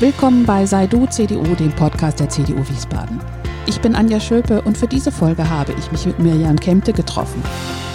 [0.00, 3.20] Willkommen bei Sei Du CDU, dem Podcast der CDU Wiesbaden.
[3.66, 7.40] Ich bin Anja Schöpe und für diese Folge habe ich mich mit Mirjam Kempte getroffen.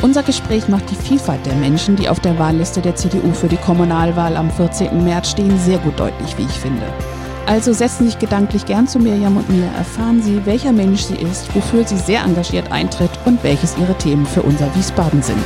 [0.01, 3.57] Unser Gespräch macht die Vielfalt der Menschen, die auf der Wahlliste der CDU für die
[3.57, 5.03] Kommunalwahl am 14.
[5.03, 6.83] März stehen, sehr gut deutlich, wie ich finde.
[7.45, 11.15] Also setzen Sie sich gedanklich gern zu Mirjam und mir, erfahren Sie, welcher Mensch sie
[11.15, 15.45] ist, wofür sie sehr engagiert eintritt und welches ihre Themen für unser Wiesbaden sind.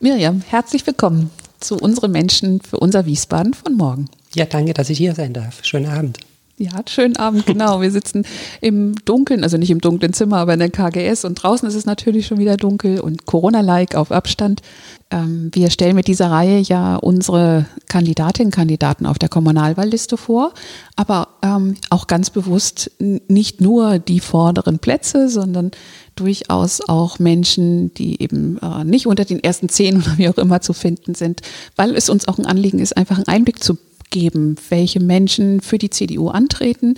[0.00, 1.30] Mirjam, herzlich willkommen
[1.60, 4.08] zu unseren Menschen für unser Wiesbaden von morgen.
[4.34, 5.64] Ja, danke, dass ich hier sein darf.
[5.64, 6.18] Schönen Abend.
[6.58, 7.82] Ja, schönen Abend, genau.
[7.82, 8.24] Wir sitzen
[8.62, 11.84] im Dunkeln, also nicht im dunklen Zimmer, aber in der KGS und draußen ist es
[11.84, 14.62] natürlich schon wieder dunkel und Corona-like auf Abstand.
[15.10, 20.54] Ähm, wir stellen mit dieser Reihe ja unsere Kandidatinnen Kandidaten auf der Kommunalwahlliste vor,
[20.96, 25.72] aber ähm, auch ganz bewusst nicht nur die vorderen Plätze, sondern
[26.14, 30.62] durchaus auch Menschen, die eben äh, nicht unter den ersten zehn oder wie auch immer
[30.62, 31.42] zu finden sind,
[31.76, 33.76] weil es uns auch ein Anliegen ist, einfach einen Einblick zu
[34.10, 36.94] geben, welche Menschen für die CDU antreten,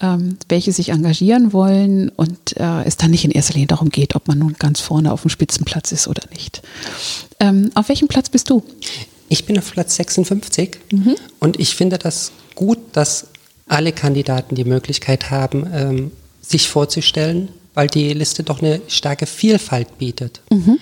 [0.00, 4.14] ähm, welche sich engagieren wollen und äh, es dann nicht in erster Linie darum geht,
[4.14, 6.62] ob man nun ganz vorne auf dem Spitzenplatz ist oder nicht.
[7.40, 8.62] Ähm, auf welchem Platz bist du?
[9.28, 11.16] Ich bin auf Platz 56 mhm.
[11.40, 13.28] und ich finde das gut, dass
[13.68, 19.98] alle Kandidaten die Möglichkeit haben, ähm, sich vorzustellen, weil die Liste doch eine starke Vielfalt
[19.98, 20.78] bietet, mhm.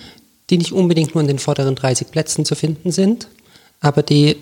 [0.49, 3.27] die nicht unbedingt nur in den vorderen 30 Plätzen zu finden sind,
[3.79, 4.37] aber die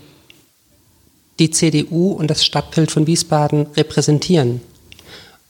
[1.39, 4.61] die CDU und das Stadtbild von Wiesbaden repräsentieren.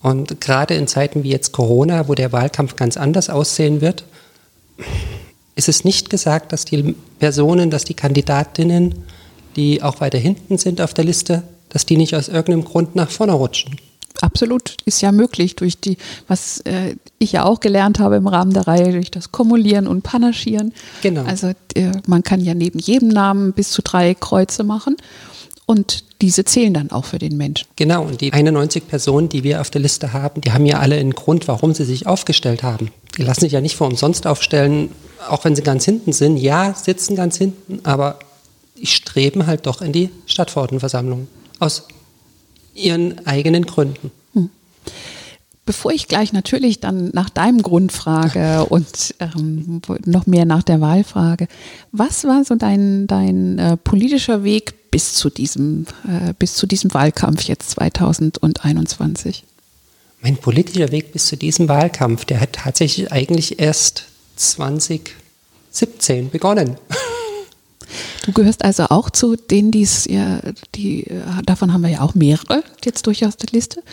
[0.02, 4.04] Und gerade in Zeiten wie jetzt Corona, wo der Wahlkampf ganz anders aussehen wird,
[5.56, 8.96] ist es nicht gesagt, dass die Personen, dass die Kandidatinnen,
[9.56, 13.10] die auch weiter hinten sind auf der Liste, dass die nicht aus irgendeinem Grund nach
[13.10, 13.78] vorne rutschen.
[14.22, 18.54] Absolut, ist ja möglich durch die, was äh, ich ja auch gelernt habe im Rahmen
[18.54, 20.74] der Reihe, durch das Kumulieren und Panaschieren.
[21.02, 21.24] Genau.
[21.24, 24.98] Also äh, man kann ja neben jedem Namen bis zu drei Kreuze machen.
[25.66, 27.68] Und diese zählen dann auch für den Menschen.
[27.76, 30.96] Genau, und die 91 Personen, die wir auf der Liste haben, die haben ja alle
[30.96, 32.92] einen Grund, warum sie sich aufgestellt haben.
[33.18, 34.90] Die lassen sich ja nicht vor umsonst aufstellen,
[35.30, 36.38] auch wenn sie ganz hinten sind.
[36.38, 38.20] Ja, sitzen ganz hinten, aber
[38.78, 41.28] die streben halt doch in die Stadtverordnetenversammlung.
[41.60, 41.88] Aus
[42.74, 44.12] ihren eigenen Gründen.
[44.34, 44.50] Hm.
[45.66, 50.82] Bevor ich gleich natürlich dann nach deinem Grund frage und ähm, noch mehr nach der
[50.82, 51.48] Wahl frage,
[51.92, 56.94] was war so dein, dein äh, politischer Weg bis zu diesem, äh, bis zu diesem
[56.94, 59.44] Wahlkampf jetzt 2021?
[60.22, 64.04] Mein politischer Weg bis zu diesem Wahlkampf, der hat tatsächlich eigentlich erst
[64.36, 66.78] 2017 begonnen.
[68.26, 70.40] Du gehörst also auch zu denen, die's ja,
[70.76, 71.08] die,
[71.46, 73.84] davon haben wir ja auch mehrere jetzt durchaus die Liste,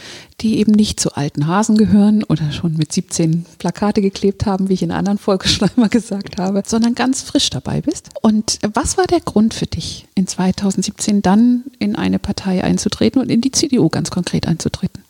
[0.40, 4.74] die eben nicht zu alten Hasen gehören oder schon mit 17 Plakate geklebt haben, wie
[4.74, 8.10] ich in anderen Folge schon einmal gesagt habe, sondern ganz frisch dabei bist.
[8.22, 13.30] Und was war der Grund für dich, in 2017 dann in eine Partei einzutreten und
[13.30, 15.02] in die CDU ganz konkret einzutreten?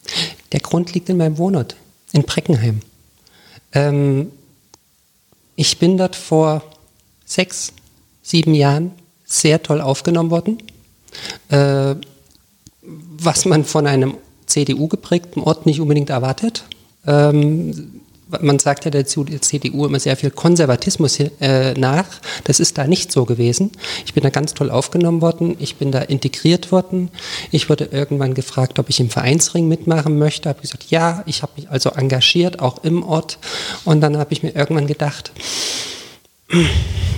[0.53, 1.77] Der Grund liegt in meinem Wohnort,
[2.13, 2.81] in Breckenheim.
[3.73, 4.33] Ähm,
[5.57, 6.65] ich bin dort vor
[7.25, 7.73] sechs,
[8.31, 8.93] sieben Jahren
[9.25, 10.59] sehr toll aufgenommen worden,
[11.49, 11.95] äh,
[12.83, 14.15] was man von einem
[14.47, 16.65] CDU-geprägten Ort nicht unbedingt erwartet.
[17.07, 18.01] Ähm,
[18.41, 22.07] man sagt ja der CDU immer sehr viel Konservatismus äh, nach.
[22.45, 23.73] Das ist da nicht so gewesen.
[24.05, 25.57] Ich bin da ganz toll aufgenommen worden.
[25.59, 27.11] Ich bin da integriert worden.
[27.51, 30.49] Ich wurde irgendwann gefragt, ob ich im Vereinsring mitmachen möchte.
[30.49, 31.25] Habe gesagt, ja.
[31.27, 33.39] Ich habe mich also engagiert, auch im Ort.
[33.85, 35.33] Und dann habe ich mir irgendwann gedacht,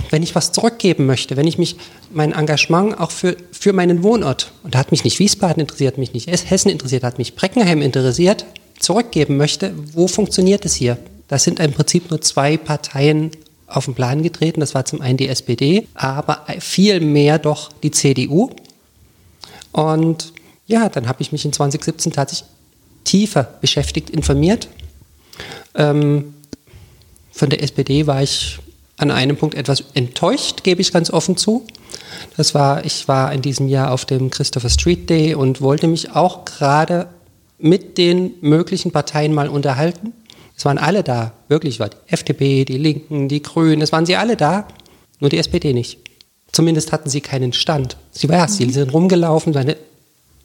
[0.09, 1.75] wenn ich was zurückgeben möchte, wenn ich mich,
[2.11, 6.13] mein Engagement auch für, für meinen Wohnort, und da hat mich nicht Wiesbaden interessiert, mich
[6.13, 8.45] nicht Hessen interessiert, hat mich Breckenheim interessiert,
[8.79, 10.97] zurückgeben möchte, wo funktioniert es hier?
[11.27, 13.31] Da sind im Prinzip nur zwei Parteien
[13.67, 14.59] auf den Plan getreten.
[14.59, 18.51] Das war zum einen die SPD, aber viel mehr doch die CDU.
[19.71, 20.33] Und
[20.67, 22.47] ja, dann habe ich mich in 2017 tatsächlich
[23.03, 24.67] tiefer beschäftigt, informiert.
[25.75, 26.35] Ähm,
[27.31, 28.59] von der SPD war ich
[29.03, 31.65] an einem Punkt etwas enttäuscht, gebe ich ganz offen zu.
[32.37, 36.15] Das war, ich war in diesem Jahr auf dem Christopher Street Day und wollte mich
[36.15, 37.07] auch gerade
[37.59, 40.13] mit den möglichen Parteien mal unterhalten.
[40.55, 44.15] Es waren alle da, wirklich war die FDP, die Linken, die Grünen, es waren sie
[44.15, 44.67] alle da,
[45.19, 45.99] nur die SPD nicht.
[46.51, 47.97] Zumindest hatten sie keinen Stand.
[48.11, 48.51] Sie, war, mhm.
[48.51, 49.53] sie sind rumgelaufen,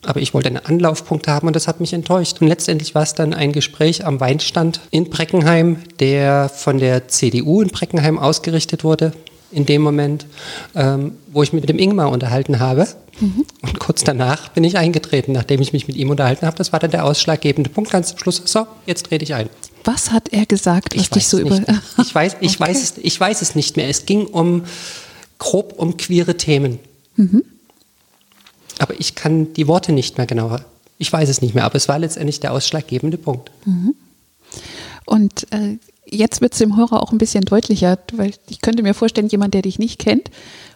[0.03, 2.41] aber ich wollte einen Anlaufpunkt haben und das hat mich enttäuscht.
[2.41, 7.63] Und letztendlich war es dann ein Gespräch am Weinstand in Breckenheim, der von der CDU
[7.63, 9.13] in Breckenheim ausgerichtet wurde
[9.51, 10.27] in dem Moment,
[10.75, 12.87] ähm, wo ich mich mit dem Ingmar unterhalten habe.
[13.21, 13.45] Mhm.
[13.63, 16.57] Und kurz danach bin ich eingetreten, nachdem ich mich mit ihm unterhalten habe.
[16.57, 18.43] Das war dann der ausschlaggebende Punkt ganz zum Schluss.
[18.45, 19.49] So, jetzt trete ich ein.
[19.85, 21.61] Was hat er gesagt, was ich dich so über...
[22.01, 22.71] Ich weiß, ich, okay.
[22.71, 23.89] weiß es, ich weiß es nicht mehr.
[23.89, 24.65] Es ging um
[25.39, 26.79] grob um queere Themen.
[27.17, 27.43] Mhm.
[28.79, 30.65] Aber ich kann die Worte nicht mehr genauer.
[30.99, 33.51] Ich weiß es nicht mehr, aber es war letztendlich der ausschlaggebende Punkt.
[33.65, 33.95] Mhm.
[35.07, 35.79] Und äh,
[36.11, 39.55] jetzt wird es dem Hörer auch ein bisschen deutlicher, weil ich könnte mir vorstellen, jemand,
[39.55, 40.31] der dich nicht kennt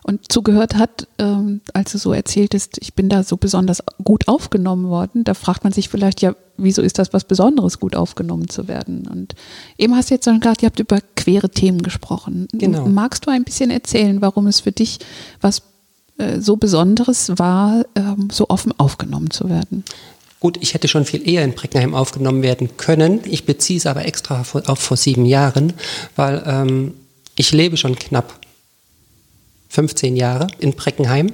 [0.04, 4.88] und zugehört hat, ähm, als du so erzähltest, ich bin da so besonders gut aufgenommen
[4.88, 8.68] worden, da fragt man sich vielleicht ja, wieso ist das was Besonderes, gut aufgenommen zu
[8.68, 9.06] werden?
[9.06, 9.34] Und
[9.78, 12.48] eben hast du jetzt schon gesagt, ihr habt über quere Themen gesprochen.
[12.52, 12.86] Genau.
[12.86, 14.98] Magst du ein bisschen erzählen, warum es für dich
[15.40, 15.62] was
[16.22, 19.84] äh, so Besonderes war, ähm, so offen aufgenommen zu werden?
[20.40, 23.20] Gut, ich hätte schon viel eher in Breckenheim aufgenommen werden können.
[23.24, 25.74] Ich beziehe es aber extra auf vor sieben Jahren,
[26.16, 26.94] weil ähm,
[27.36, 28.40] ich lebe schon knapp
[29.68, 31.32] 15 Jahre in Breckenheim.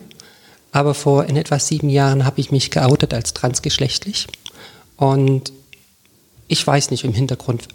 [0.70, 4.26] Aber vor in etwa sieben Jahren habe ich mich geoutet als transgeschlechtlich.
[4.96, 5.52] Und
[6.46, 7.68] ich weiß nicht im Hintergrund,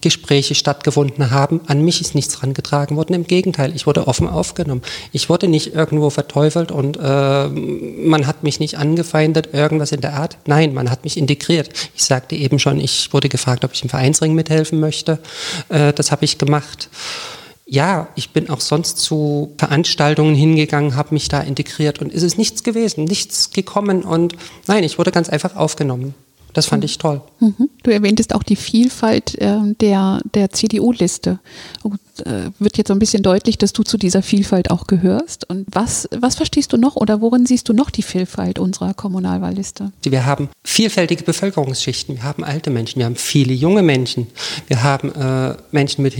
[0.00, 1.60] Gespräche stattgefunden haben.
[1.66, 3.14] An mich ist nichts herangetragen worden.
[3.14, 4.82] Im Gegenteil, ich wurde offen aufgenommen.
[5.12, 10.14] Ich wurde nicht irgendwo verteufelt und äh, man hat mich nicht angefeindet, irgendwas in der
[10.14, 10.38] Art.
[10.46, 11.70] Nein, man hat mich integriert.
[11.94, 15.18] Ich sagte eben schon, ich wurde gefragt, ob ich im Vereinsring mithelfen möchte.
[15.68, 16.88] Äh, das habe ich gemacht.
[17.68, 22.38] Ja, ich bin auch sonst zu Veranstaltungen hingegangen, habe mich da integriert und es ist
[22.38, 24.36] nichts gewesen, nichts gekommen und
[24.68, 26.14] nein, ich wurde ganz einfach aufgenommen.
[26.56, 27.20] Das fand ich toll.
[27.38, 27.68] Mhm.
[27.82, 31.38] Du erwähntest auch die Vielfalt äh, der, der CDU-Liste.
[32.24, 35.50] Äh, wird jetzt so ein bisschen deutlich, dass du zu dieser Vielfalt auch gehörst.
[35.50, 39.92] Und was, was verstehst du noch oder worin siehst du noch die Vielfalt unserer Kommunalwahlliste?
[40.02, 42.16] Wir haben vielfältige Bevölkerungsschichten.
[42.16, 44.26] Wir haben alte Menschen, wir haben viele junge Menschen.
[44.66, 46.14] Wir haben äh, Menschen mit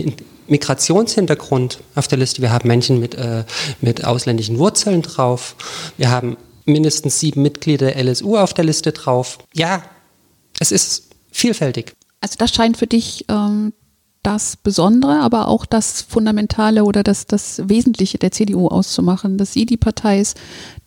[0.49, 2.43] Migrationshintergrund auf der Liste.
[2.43, 3.45] Wir haben Menschen mit, äh,
[3.81, 5.57] mit ausländischen Wurzeln drauf.
[5.97, 6.37] Wir haben
[6.67, 9.39] mindestens sieben Mitglieder der LSU auf der Liste drauf.
[9.55, 9.83] Ja,
[10.61, 11.95] es ist vielfältig.
[12.21, 13.73] Also das scheint für dich ähm,
[14.27, 19.67] das Besondere, aber auch das Fundamentale oder das, das Wesentliche der CDU auszumachen, dass sie
[19.67, 20.37] die Partei ist,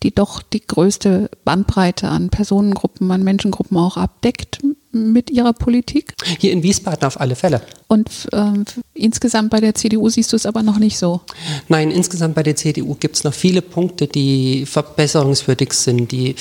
[0.02, 4.58] die doch die größte Bandbreite an Personengruppen, an Menschengruppen auch abdeckt
[4.92, 6.12] mit ihrer Politik?
[6.38, 7.62] Hier in Wiesbaden auf alle Fälle.
[7.88, 11.22] Und ähm, insgesamt bei der CDU siehst du es aber noch nicht so?
[11.68, 16.34] Nein, insgesamt bei der CDU gibt es noch viele Punkte, die verbesserungswürdig sind, die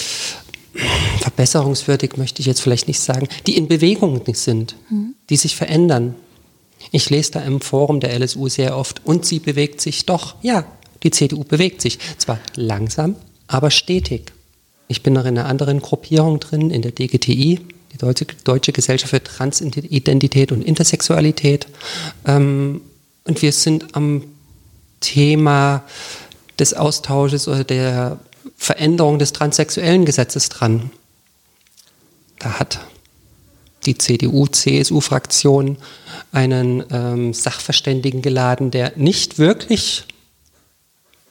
[1.20, 4.76] verbesserungswürdig möchte ich jetzt vielleicht nicht sagen, die in Bewegung sind,
[5.30, 6.16] die sich verändern.
[6.92, 10.36] Ich lese da im Forum der LSU sehr oft und sie bewegt sich doch.
[10.42, 10.66] Ja,
[11.04, 12.00] die CDU bewegt sich.
[12.18, 13.16] Zwar langsam,
[13.48, 14.32] aber stetig.
[14.88, 17.60] Ich bin noch in einer anderen Gruppierung drin, in der DGTI,
[17.94, 21.68] die Deutsche, Deutsche Gesellschaft für Transidentität und Intersexualität.
[22.26, 22.82] Ähm,
[23.26, 24.24] und wir sind am
[25.00, 25.84] Thema
[26.58, 28.20] des Austausches oder der
[28.56, 30.92] Veränderung des transsexuellen Gesetzes dran.
[32.40, 32.80] Da hat
[33.86, 35.78] die CDU-CSU-Fraktion
[36.32, 40.06] einen ähm, Sachverständigen geladen, der nicht wirklich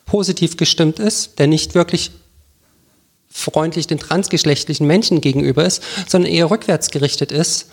[0.06, 2.10] positiv gestimmt ist, der nicht wirklich
[3.30, 7.66] freundlich den transgeschlechtlichen Menschen gegenüber ist, sondern eher rückwärts gerichtet ist.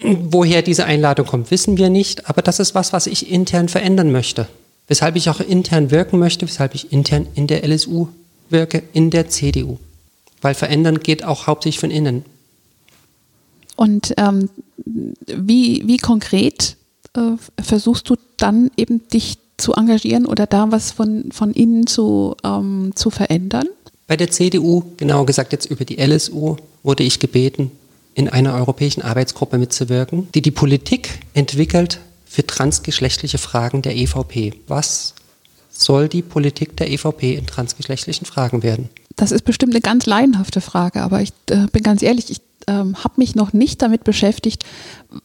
[0.00, 4.10] Woher diese Einladung kommt, wissen wir nicht, aber das ist was, was ich intern verändern
[4.10, 4.48] möchte.
[4.86, 8.08] Weshalb ich auch intern wirken möchte, weshalb ich intern in der LSU
[8.50, 9.78] wirke, in der CDU.
[10.42, 12.24] Weil verändern geht auch hauptsächlich von innen.
[13.76, 14.50] Und ähm,
[15.26, 16.76] wie, wie konkret
[17.16, 22.36] äh, versuchst du dann eben dich zu engagieren oder da was von, von innen zu,
[22.44, 23.68] ähm, zu verändern?
[24.06, 27.70] Bei der CDU, genauer gesagt jetzt über die LSU, wurde ich gebeten,
[28.14, 32.00] in einer europäischen Arbeitsgruppe mitzuwirken, die die Politik entwickelt
[32.34, 34.54] für transgeschlechtliche Fragen der EVP.
[34.66, 35.14] Was
[35.70, 38.88] soll die Politik der EVP in transgeschlechtlichen Fragen werden?
[39.14, 42.72] Das ist bestimmt eine ganz leidenhafte Frage, aber ich äh, bin ganz ehrlich, ich äh,
[42.72, 44.64] habe mich noch nicht damit beschäftigt,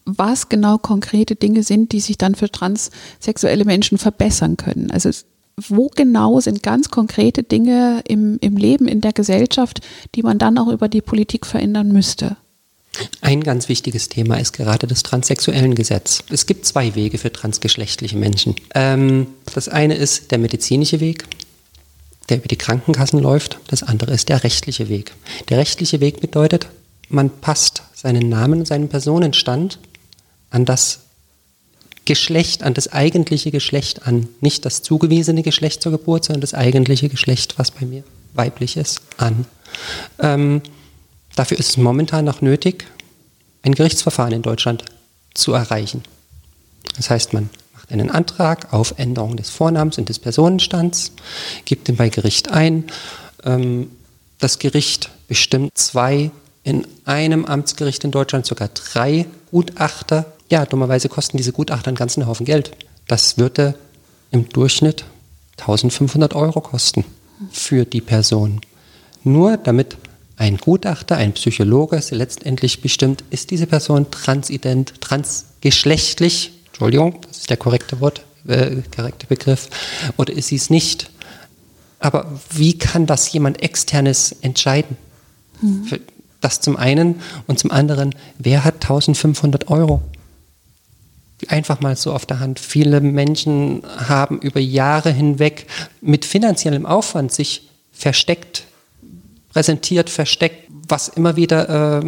[0.04, 4.92] was genau konkrete Dinge sind, die sich dann für transsexuelle Menschen verbessern können.
[4.92, 5.10] Also
[5.56, 9.80] wo genau sind ganz konkrete Dinge im, im Leben, in der Gesellschaft,
[10.14, 12.36] die man dann auch über die Politik verändern müsste?
[13.20, 16.22] Ein ganz wichtiges Thema ist gerade das transsexuellen Gesetz.
[16.30, 18.56] Es gibt zwei Wege für transgeschlechtliche Menschen.
[18.74, 21.24] Ähm, das eine ist der medizinische Weg,
[22.28, 23.58] der über die Krankenkassen läuft.
[23.68, 25.12] Das andere ist der rechtliche Weg.
[25.48, 26.68] Der rechtliche Weg bedeutet,
[27.08, 29.78] man passt seinen Namen seinen Personenstand
[30.50, 31.00] an das
[32.04, 34.28] Geschlecht, an das eigentliche Geschlecht an.
[34.40, 38.02] Nicht das zugewiesene Geschlecht zur Geburt, sondern das eigentliche Geschlecht, was bei mir
[38.34, 39.44] weiblich ist, an.
[40.18, 40.62] Ähm,
[41.36, 42.86] Dafür ist es momentan noch nötig,
[43.62, 44.84] ein Gerichtsverfahren in Deutschland
[45.34, 46.02] zu erreichen.
[46.96, 51.12] Das heißt, man macht einen Antrag auf Änderung des Vornamens und des Personenstands,
[51.64, 52.84] gibt den bei Gericht ein.
[53.44, 53.90] Ähm,
[54.38, 56.30] das Gericht bestimmt zwei,
[56.62, 60.32] in einem Amtsgericht in Deutschland sogar drei Gutachter.
[60.50, 62.72] Ja, dummerweise kosten diese Gutachter einen ganzen Haufen Geld.
[63.06, 63.74] Das würde
[64.30, 65.04] im Durchschnitt
[65.58, 67.04] 1500 Euro kosten
[67.50, 68.60] für die Person.
[69.22, 69.96] nur damit
[70.40, 77.58] ein Gutachter, ein Psychologe letztendlich bestimmt, ist diese Person transident, transgeschlechtlich, Entschuldigung, das ist der
[77.58, 79.68] korrekte Wort, äh, korrekte Begriff,
[80.16, 81.10] oder ist sie es nicht?
[81.98, 84.96] Aber wie kann das jemand externes entscheiden?
[85.60, 85.86] Mhm.
[86.40, 90.00] Das zum einen und zum anderen, wer hat 1500 Euro?
[91.48, 92.60] Einfach mal so auf der Hand.
[92.60, 95.66] Viele Menschen haben über Jahre hinweg
[96.00, 98.64] mit finanziellem Aufwand sich versteckt,
[99.52, 102.00] präsentiert, versteckt, was immer wieder äh,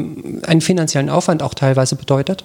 [0.47, 2.45] einen finanziellen Aufwand auch teilweise bedeutet,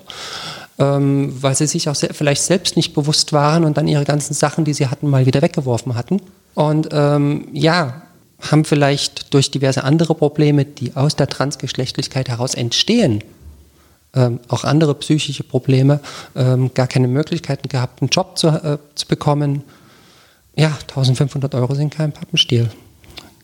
[0.79, 4.33] ähm, weil sie sich auch se vielleicht selbst nicht bewusst waren und dann ihre ganzen
[4.33, 6.21] Sachen, die sie hatten, mal wieder weggeworfen hatten.
[6.55, 8.01] Und ähm, ja,
[8.39, 13.23] haben vielleicht durch diverse andere Probleme, die aus der Transgeschlechtlichkeit heraus entstehen,
[14.13, 15.99] ähm, auch andere psychische Probleme,
[16.35, 19.63] ähm, gar keine Möglichkeiten gehabt, einen Job zu, äh, zu bekommen.
[20.55, 22.69] Ja, 1500 Euro sind kein Pappenstiel.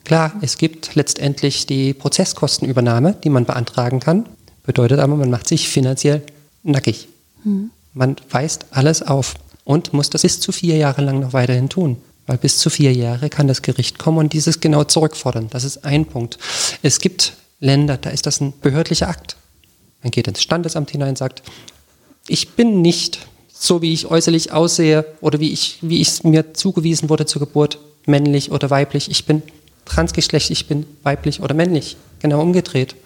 [0.04, 4.26] Klar, es gibt letztendlich die Prozesskostenübernahme, die man beantragen kann.
[4.62, 6.22] Bedeutet aber, man macht sich finanziell
[6.62, 7.08] nackig.
[7.42, 7.70] Mhm.
[7.94, 9.34] Man weist alles auf
[9.64, 11.96] und muss das bis zu vier Jahre lang noch weiterhin tun.
[12.26, 15.48] Weil bis zu vier Jahre kann das Gericht kommen und dieses genau zurückfordern.
[15.50, 16.38] Das ist ein Punkt.
[16.82, 19.36] Es gibt Länder, da ist das ein behördlicher Akt.
[20.02, 21.42] Man geht ins Standesamt hinein und sagt,
[22.28, 27.08] ich bin nicht so, wie ich äußerlich aussehe oder wie ich, wie ich mir zugewiesen
[27.08, 29.10] wurde zur Geburt, männlich oder weiblich.
[29.10, 29.42] Ich bin
[29.84, 31.96] transgeschlechtlich, ich bin weiblich oder männlich.
[32.20, 32.96] Genau umgedreht.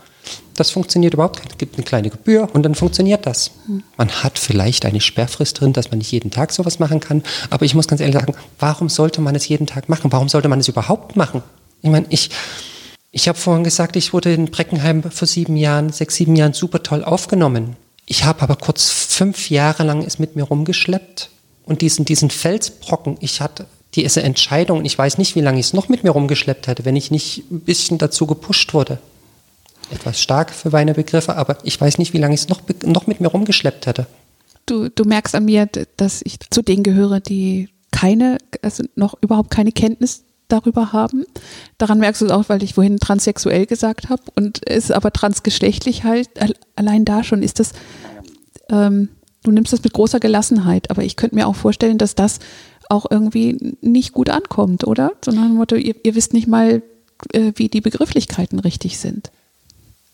[0.54, 1.52] Das funktioniert überhaupt nicht.
[1.52, 3.52] Es gibt eine kleine Gebühr und dann funktioniert das.
[3.97, 7.23] Man hat vielleicht eine Sperrfrist drin, dass man nicht jeden Tag sowas machen kann.
[7.50, 10.12] Aber ich muss ganz ehrlich sagen, warum sollte man es jeden Tag machen?
[10.12, 11.42] Warum sollte man es überhaupt machen?
[11.82, 12.30] Ich meine, ich,
[13.12, 16.82] ich habe vorhin gesagt, ich wurde in Breckenheim vor sieben Jahren, sechs, sieben Jahren super
[16.82, 17.76] toll aufgenommen.
[18.04, 21.30] Ich habe aber kurz fünf Jahre lang es mit mir rumgeschleppt
[21.64, 23.66] und diesen, diesen Felsbrocken, ich hatte
[24.02, 26.96] diese Entscheidung, ich weiß nicht, wie lange ich es noch mit mir rumgeschleppt hätte, wenn
[26.96, 28.98] ich nicht ein bisschen dazu gepusht wurde
[29.90, 33.06] etwas stark für meine Begriffe, aber ich weiß nicht, wie lange ich es noch, noch
[33.06, 34.06] mit mir rumgeschleppt hätte.
[34.66, 39.50] Du, du merkst an mir, dass ich zu denen gehöre, die keine, also noch überhaupt
[39.50, 41.24] keine Kenntnis darüber haben.
[41.78, 46.04] Daran merkst du es auch, weil ich vorhin transsexuell gesagt habe und ist aber transgeschlechtlich
[46.04, 46.28] halt,
[46.76, 47.72] allein da schon ist das,
[48.70, 49.08] ähm,
[49.42, 52.38] du nimmst das mit großer Gelassenheit, aber ich könnte mir auch vorstellen, dass das
[52.88, 55.12] auch irgendwie nicht gut ankommt, oder?
[55.25, 56.83] Sondern Motto, ihr, ihr wisst nicht mal,
[57.33, 59.30] äh, wie die Begrifflichkeiten richtig sind.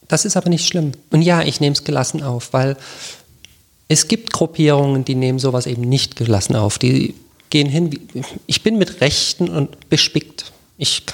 [0.09, 0.93] Das ist aber nicht schlimm.
[1.11, 2.77] Und ja, ich nehme es gelassen auf, weil
[3.89, 6.79] es gibt Gruppierungen, die nehmen sowas eben nicht gelassen auf.
[6.79, 7.15] Die
[7.51, 7.91] gehen hin,
[8.47, 10.53] ich bin mit Rechten und bespickt.
[10.77, 11.05] Ich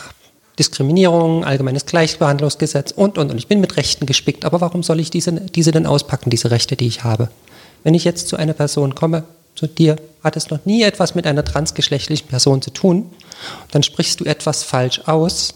[0.58, 3.38] Diskriminierung, allgemeines Gleichbehandlungsgesetz und, und, und.
[3.38, 4.44] Ich bin mit Rechten gespickt.
[4.44, 7.30] Aber warum soll ich diese, diese denn auspacken, diese Rechte, die ich habe?
[7.82, 9.24] Wenn ich jetzt zu einer Person komme,
[9.60, 13.10] zu dir, hat es noch nie etwas mit einer transgeschlechtlichen Person zu tun,
[13.72, 15.54] dann sprichst du etwas falsch aus,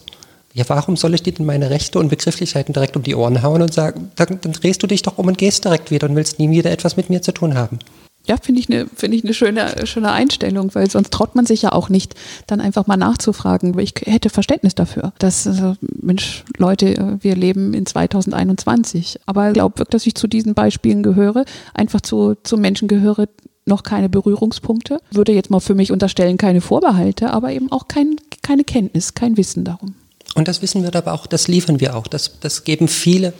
[0.53, 3.61] ja, warum soll ich dir denn meine Rechte und Begrifflichkeiten direkt um die Ohren hauen
[3.61, 6.39] und sagen, dann, dann drehst du dich doch um und gehst direkt wieder und willst
[6.39, 7.79] nie wieder etwas mit mir zu tun haben?
[8.27, 11.73] Ja, finde ich eine finde ich schöne schöne Einstellung, weil sonst traut man sich ja
[11.73, 12.15] auch nicht,
[12.47, 13.77] dann einfach mal nachzufragen.
[13.77, 19.19] Ich hätte Verständnis dafür, dass äh, Mensch Leute, wir leben in 2021.
[19.25, 23.27] Aber ich glaube wirklich, dass ich zu diesen Beispielen gehöre, einfach zu zu Menschen gehöre,
[23.65, 24.99] noch keine Berührungspunkte.
[25.11, 29.37] Würde jetzt mal für mich unterstellen, keine Vorbehalte, aber eben auch kein, keine Kenntnis, kein
[29.37, 29.95] Wissen darum.
[30.35, 32.07] Und das wissen wir aber auch, das liefern wir auch.
[32.07, 33.33] Das, das geben viele,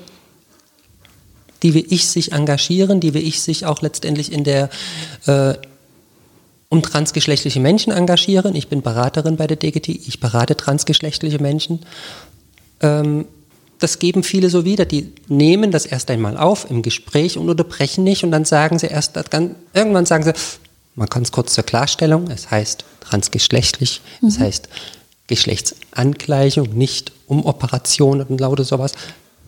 [1.64, 4.70] die wie ich sich engagieren, die wie ich sich auch letztendlich in der
[5.26, 5.56] äh,
[6.70, 8.56] um transgeschlechtliche Menschen engagieren.
[8.56, 11.86] Ich bin Beraterin bei der DGT, ich berate transgeschlechtliche Menschen.
[12.82, 13.26] Ähm,
[13.80, 14.86] das geben viele so wieder.
[14.86, 18.88] Die nehmen das erst einmal auf im Gespräch und unterbrechen nicht und dann sagen sie
[18.88, 19.18] erst,
[19.74, 20.34] irgendwann sagen sie,
[20.96, 24.28] man kann es kurz zur Klarstellung, es heißt transgeschlechtlich, mhm.
[24.30, 24.70] es heißt
[25.28, 28.94] Geschlechtsangleichung, nicht um Operationen und lauter sowas.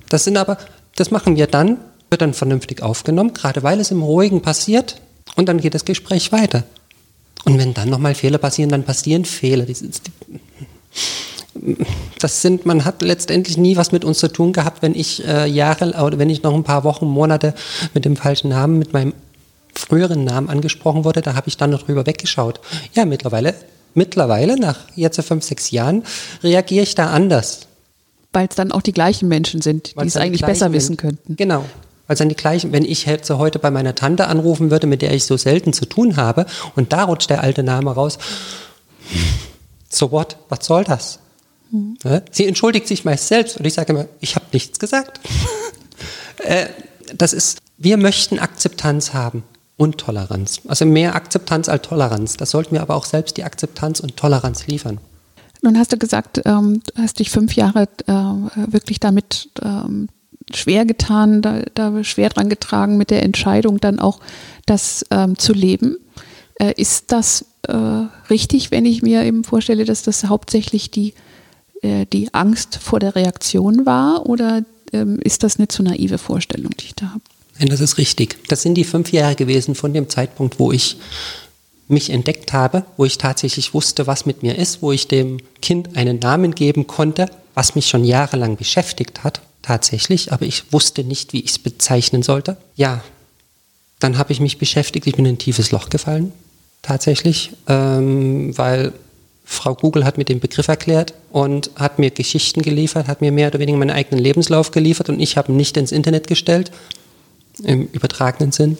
[0.10, 0.58] Das sind aber,
[0.96, 1.78] das machen wir dann,
[2.10, 5.00] wird dann vernünftig aufgenommen, gerade weil es im Ruhigen passiert
[5.36, 6.64] und dann geht das Gespräch weiter.
[7.46, 9.66] Und wenn dann nochmal Fehler passieren, dann passieren Fehler.
[12.20, 15.48] Das sind, man hat letztendlich nie was mit uns zu tun gehabt, wenn ich äh,
[15.48, 17.54] Jahre oder wenn ich noch ein paar Wochen, Monate
[17.94, 19.14] mit dem falschen Namen, mit meinem
[19.74, 22.60] früheren Namen angesprochen wurde, da habe ich dann noch drüber weggeschaut.
[22.94, 23.54] Ja, mittlerweile
[23.98, 26.04] mittlerweile, nach jetzt fünf, sechs Jahren,
[26.44, 27.62] reagiere ich da anders.
[28.32, 31.36] Weil es dann auch die gleichen Menschen sind, die es eigentlich besser wissen könnten.
[31.36, 31.66] Genau.
[32.06, 35.02] Weil es dann die gleichen, wenn ich jetzt heute bei meiner Tante anrufen würde, mit
[35.02, 36.46] der ich so selten zu tun habe,
[36.76, 38.20] und da rutscht der alte Name raus,
[39.90, 41.20] so what, was soll das?
[41.72, 41.98] Mhm.
[42.32, 45.20] Sie entschuldigt sich meist selbst und ich sage immer, ich habe nichts gesagt.
[46.44, 46.68] äh,
[47.16, 49.44] das ist, wir möchten Akzeptanz haben
[49.78, 50.62] und Toleranz.
[50.68, 52.38] Also mehr Akzeptanz als Toleranz.
[52.38, 55.00] Das sollten wir aber auch selbst die Akzeptanz und Toleranz liefern.
[55.62, 58.14] Nun hast du gesagt, ähm, du hast dich fünf Jahre äh,
[58.72, 60.08] wirklich damit ähm,
[60.54, 64.20] schwer getan, da, da, schwer dran getragen mit der Entscheidung dann auch
[64.66, 65.98] das ähm, zu leben.
[66.56, 67.76] Äh, ist das äh,
[68.30, 71.14] richtig, wenn ich mir eben vorstelle, dass das hauptsächlich die,
[71.88, 74.64] äh, die Angst vor der Reaktion war oder
[74.94, 77.22] ähm, ist das eine zu naive Vorstellung, die ich da habe?
[77.60, 78.38] Nein, das ist richtig.
[78.48, 80.98] Das sind die fünf Jahre gewesen von dem Zeitpunkt, wo ich
[81.88, 85.96] mich entdeckt habe, wo ich tatsächlich wusste, was mit mir ist, wo ich dem Kind
[85.96, 91.34] einen Namen geben konnte, was mich schon jahrelang beschäftigt hat, tatsächlich, aber ich wusste nicht,
[91.34, 92.58] wie ich es bezeichnen sollte.
[92.76, 93.04] Ja,
[94.00, 96.34] dann habe ich mich beschäftigt, ich bin in ein tiefes Loch gefallen,
[96.82, 98.94] tatsächlich, ähm, weil
[99.50, 103.48] Frau Google hat mir den Begriff erklärt und hat mir Geschichten geliefert, hat mir mehr
[103.48, 106.70] oder weniger meinen eigenen Lebenslauf geliefert und ich habe ihn nicht ins Internet gestellt,
[107.64, 108.78] im übertragenen Sinn.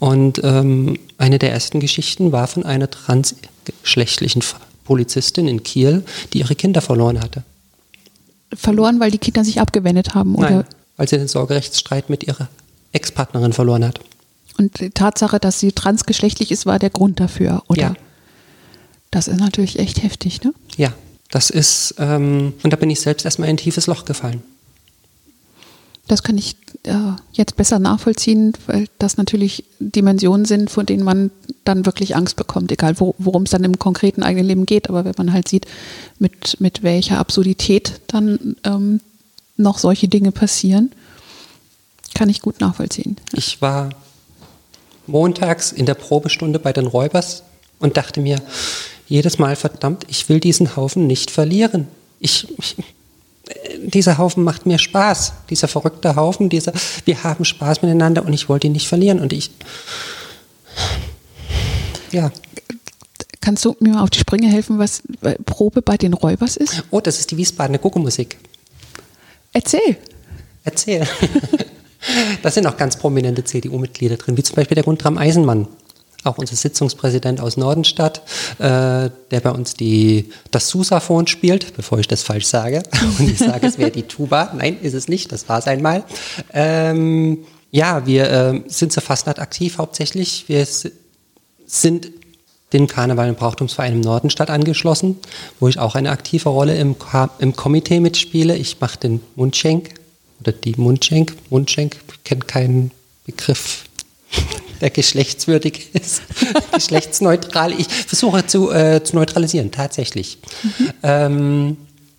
[0.00, 4.42] Und ähm, eine der ersten Geschichten war von einer transgeschlechtlichen
[4.84, 7.44] Polizistin in Kiel, die ihre Kinder verloren hatte.
[8.52, 10.34] Verloren, weil die Kinder sich abgewendet haben?
[10.34, 10.50] Oder?
[10.50, 10.64] Nein,
[10.96, 12.48] weil sie den Sorgerechtsstreit mit ihrer
[12.90, 14.00] Ex-Partnerin verloren hat.
[14.58, 17.80] Und die Tatsache, dass sie transgeschlechtlich ist, war der Grund dafür, oder?
[17.80, 17.94] Ja.
[19.10, 20.52] Das ist natürlich echt heftig, ne?
[20.76, 20.92] Ja,
[21.30, 24.42] das ist, ähm, und da bin ich selbst erstmal in ein tiefes Loch gefallen.
[26.06, 26.94] Das kann ich äh,
[27.32, 31.30] jetzt besser nachvollziehen, weil das natürlich Dimensionen sind, von denen man
[31.64, 34.88] dann wirklich Angst bekommt, egal wo, worum es dann im konkreten eigenen Leben geht.
[34.88, 35.66] Aber wenn man halt sieht,
[36.18, 39.00] mit, mit welcher Absurdität dann ähm,
[39.58, 40.92] noch solche Dinge passieren,
[42.14, 43.18] kann ich gut nachvollziehen.
[43.34, 43.90] Ich war
[45.06, 47.42] montags in der Probestunde bei den Räubers
[47.80, 48.40] und dachte mir
[49.08, 51.88] jedes Mal, verdammt, ich will diesen Haufen nicht verlieren.
[52.20, 52.76] Ich, ich
[53.82, 56.72] dieser Haufen macht mir Spaß, dieser verrückte Haufen, dieser,
[57.04, 59.50] wir haben Spaß miteinander und ich wollte ihn nicht verlieren und ich,
[62.12, 62.30] ja.
[63.40, 65.02] Kannst du mir mal auf die Sprünge helfen, was
[65.46, 66.82] Probe bei den Räubers ist?
[66.90, 68.36] Oh, das ist die Wiesbadener Guckemusik.
[69.52, 69.96] Erzähl.
[70.64, 71.06] Erzähl.
[72.42, 75.66] da sind auch ganz prominente CDU-Mitglieder drin, wie zum Beispiel der Guntram Eisenmann
[76.24, 78.22] auch unser Sitzungspräsident aus Nordenstadt,
[78.58, 82.82] äh, der bei uns die, das Sousaphon spielt, bevor ich das falsch sage.
[83.18, 84.52] Und ich sage, es wäre die Tuba.
[84.56, 86.04] Nein, ist es nicht, das war es einmal.
[86.52, 87.38] Ähm,
[87.70, 90.44] ja, wir äh, sind zur Fastnacht aktiv hauptsächlich.
[90.48, 90.66] Wir
[91.66, 92.10] sind
[92.72, 95.16] den Karneval- und Brauchtumsverein im Nordenstadt angeschlossen,
[95.58, 96.96] wo ich auch eine aktive Rolle im,
[97.38, 98.56] im Komitee mitspiele.
[98.56, 99.94] Ich mache den Mundschenk
[100.40, 101.34] oder die Mundschenk.
[101.50, 102.90] Mundschenk kennt keinen
[103.24, 103.87] Begriff
[104.80, 106.22] der geschlechtswürdig ist,
[106.72, 107.72] geschlechtsneutral.
[107.72, 110.38] Ich versuche zu, äh, zu neutralisieren, tatsächlich.
[110.62, 110.90] Mhm.
[111.02, 111.76] Ähm,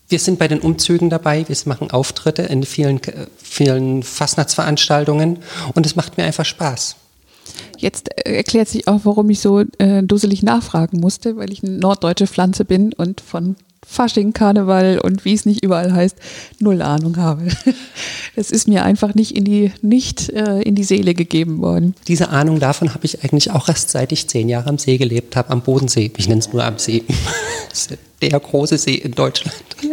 [0.08, 3.00] wir sind bei den Umzügen dabei, wir machen Auftritte in vielen,
[3.40, 5.38] vielen Fastnachtsveranstaltungen
[5.74, 6.96] und es macht mir einfach Spaß.
[7.78, 11.72] Jetzt äh, erklärt sich auch, warum ich so äh, dusselig nachfragen musste, weil ich eine
[11.72, 13.56] norddeutsche Pflanze bin und von
[13.90, 16.16] Fasching, Karneval und wie es nicht überall heißt,
[16.60, 17.48] null Ahnung habe.
[18.36, 21.94] Das ist mir einfach nicht in die, nicht, äh, in die Seele gegeben worden.
[22.06, 25.34] Diese Ahnung davon habe ich eigentlich auch erst seit ich zehn Jahre am See gelebt
[25.34, 26.12] habe, am Bodensee.
[26.16, 27.02] Ich nenne es nur am See.
[27.68, 29.56] Das ist der große See in Deutschland.
[29.82, 29.90] Ja.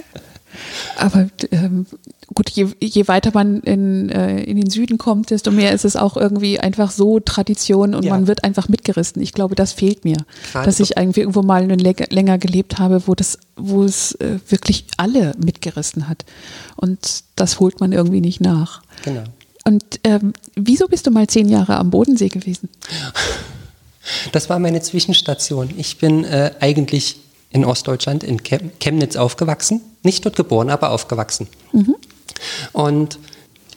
[0.98, 1.86] Aber ähm,
[2.34, 5.96] gut, je, je weiter man in, äh, in den Süden kommt, desto mehr ist es
[5.96, 8.14] auch irgendwie einfach so Tradition und ja.
[8.14, 9.22] man wird einfach mitgerissen.
[9.22, 10.18] Ich glaube, das fehlt mir,
[10.52, 14.86] Gerade dass ich irgendwie irgendwo mal länger gelebt habe, wo das, wo es äh, wirklich
[14.98, 16.26] alle mitgerissen hat.
[16.76, 18.82] Und das holt man irgendwie nicht nach.
[19.04, 19.24] Genau.
[19.64, 22.70] Und ähm, wieso bist du mal zehn Jahre am Bodensee gewesen?
[24.32, 25.70] Das war meine Zwischenstation.
[25.78, 27.18] Ich bin äh, eigentlich
[27.58, 29.82] in Ostdeutschland, in Chemnitz aufgewachsen.
[30.04, 31.48] Nicht dort geboren, aber aufgewachsen.
[31.74, 31.96] Mhm.
[32.72, 33.20] Und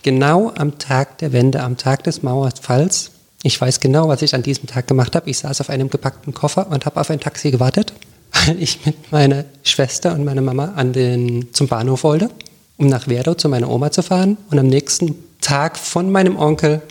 [0.02, 3.10] genau am Tag der Wende, am Tag des Mauerfalls,
[3.42, 5.30] ich weiß genau, was ich an diesem Tag gemacht habe.
[5.30, 7.94] Ich saß auf einem gepackten Koffer und habe auf ein Taxi gewartet,
[8.46, 12.30] weil ich mit meiner Schwester und meiner Mama an den, zum Bahnhof wollte,
[12.76, 16.82] um nach Werdow zu meiner Oma zu fahren und am nächsten Tag von meinem Onkel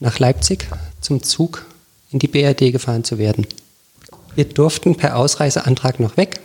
[0.00, 0.66] nach Leipzig
[1.00, 1.64] zum Zug
[2.10, 3.46] in die BRD gefahren zu werden.
[4.40, 6.40] Wir durften per Ausreiseantrag noch weg.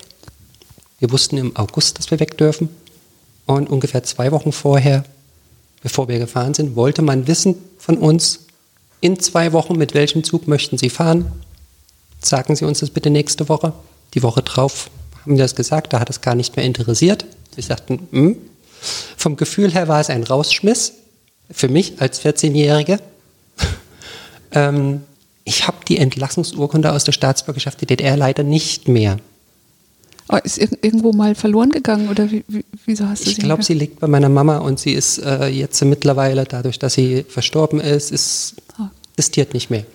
[1.00, 2.68] Wir wussten im August, dass wir weg dürfen.
[3.46, 5.06] Und ungefähr zwei Wochen vorher,
[5.82, 8.48] bevor wir gefahren sind, wollte man wissen von uns,
[9.00, 11.32] in zwei Wochen, mit welchem Zug möchten Sie fahren?
[12.20, 13.72] Sagen Sie uns das bitte nächste Woche.
[14.14, 14.90] Die Woche drauf
[15.22, 17.26] haben wir das gesagt, da hat es gar nicht mehr interessiert.
[17.56, 18.36] Sie sagten, hm.
[19.16, 20.92] vom Gefühl her war es ein Rausschmiss
[21.50, 23.00] für mich als 14-Jährige.
[24.52, 25.04] ähm,
[25.46, 29.18] ich habe die Entlassungsurkunde aus der Staatsbürgerschaft der DDR leider nicht mehr.
[30.28, 33.42] Oh, ist irgendwo mal verloren gegangen oder wie, wie, wieso hast du ich sie?
[33.42, 36.96] Ich glaube, sie liegt bei meiner Mama und sie ist äh, jetzt mittlerweile, dadurch, dass
[36.96, 38.88] sie verstorben ist, ist oh.
[39.14, 39.86] existiert nicht mehr.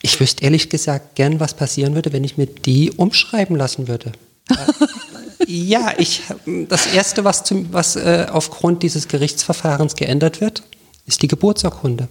[0.00, 4.12] Ich wüsste ehrlich gesagt gern, was passieren würde, wenn ich mir die umschreiben lassen würde.
[5.46, 6.22] Ja, ich,
[6.68, 10.62] das Erste, was, zum, was äh, aufgrund dieses Gerichtsverfahrens geändert wird,
[11.06, 12.08] ist die Geburtsurkunde.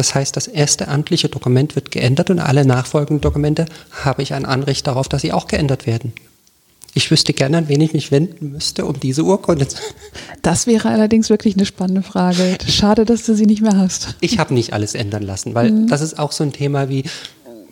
[0.00, 3.66] Das heißt, das erste amtliche Dokument wird geändert und alle nachfolgenden Dokumente
[4.02, 6.14] habe ich ein Anrecht darauf, dass sie auch geändert werden.
[6.94, 9.76] Ich wüsste gerne, an wen ich mich wenden müsste, um diese Urkunde zu.
[10.40, 12.56] Das wäre allerdings wirklich eine spannende Frage.
[12.66, 14.14] Schade, dass du sie nicht mehr hast.
[14.22, 15.88] Ich habe nicht alles ändern lassen, weil mhm.
[15.88, 17.04] das ist auch so ein Thema wie,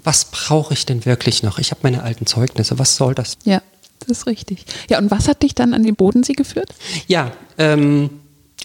[0.04, 1.58] was brauche ich denn wirklich noch?
[1.58, 3.38] Ich habe meine alten Zeugnisse, was soll das?
[3.44, 3.62] Ja,
[4.00, 4.66] das ist richtig.
[4.90, 6.74] Ja, und was hat dich dann an den Bodensee geführt?
[7.06, 8.10] Ja, ähm,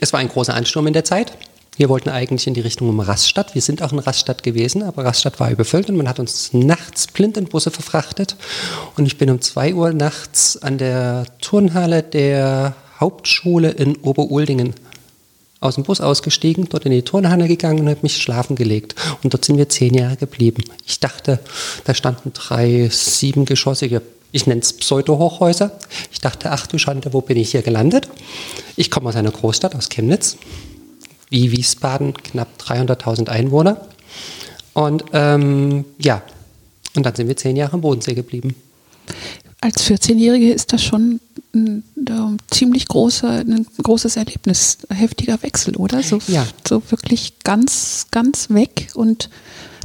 [0.01, 1.31] es war ein großer Ansturm in der Zeit.
[1.75, 3.55] Wir wollten eigentlich in die Richtung um Raststadt.
[3.55, 7.07] Wir sind auch in Raststadt gewesen, aber Raststadt war überfüllt und man hat uns nachts
[7.07, 8.35] blind in Busse verfrachtet.
[8.95, 14.75] Und ich bin um zwei Uhr nachts an der Turnhalle der Hauptschule in Oberuldingen
[15.61, 18.95] aus dem Bus ausgestiegen, dort in die Turnhalle gegangen und habe mich schlafen gelegt.
[19.23, 20.63] Und dort sind wir zehn Jahre geblieben.
[20.85, 21.39] Ich dachte,
[21.85, 25.71] da standen drei siebengeschossige, ich nenne es Pseudo-Hochhäuser.
[26.11, 28.09] Ich dachte, ach du Schande, wo bin ich hier gelandet?
[28.75, 30.37] Ich komme aus einer Großstadt, aus Chemnitz
[31.29, 33.87] wie Wiesbaden knapp 300.000 Einwohner.
[34.73, 36.21] Und ähm, ja,
[36.95, 38.55] und dann sind wir zehn Jahre im Bodensee geblieben.
[39.61, 41.19] Als 14-Jährige ist das schon
[41.53, 46.03] ein, ein ziemlich großer, ein großes Erlebnis, ein heftiger Wechsel, oder?
[46.03, 46.45] So, ja.
[46.67, 49.29] so wirklich ganz, ganz weg und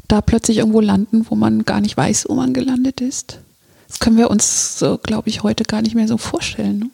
[0.08, 3.38] da plötzlich irgendwo landen, wo man gar nicht weiß, wo man gelandet ist.
[3.86, 6.78] Das können wir uns, so, glaube ich, heute gar nicht mehr so vorstellen.
[6.78, 6.90] Ne?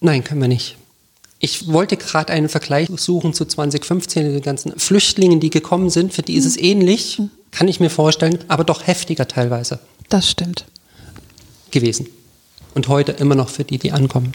[0.00, 0.76] Nein, können wir nicht.
[1.40, 6.12] Ich wollte gerade einen Vergleich suchen zu 2015, den ganzen Flüchtlingen, die gekommen sind.
[6.12, 6.64] Für die ist es mhm.
[6.64, 9.78] ähnlich, kann ich mir vorstellen, aber doch heftiger teilweise.
[10.08, 10.64] Das stimmt.
[11.70, 12.08] Gewesen.
[12.74, 14.32] Und heute immer noch für die, die ankommen.